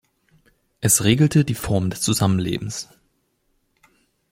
[0.79, 2.89] Es regelte die Form des Zusammenlebens.